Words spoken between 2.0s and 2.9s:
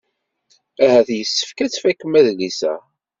adlis-a.